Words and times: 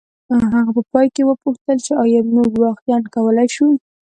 هغه 0.53 0.69
په 0.77 0.81
پای 0.91 1.07
کې 1.15 1.23
وپوښتل 1.27 1.77
چې 1.85 1.93
ایا 2.03 2.21
موږ 2.35 2.51
واقعیا 2.63 2.97
کولی 3.13 3.47
شو 3.55 3.67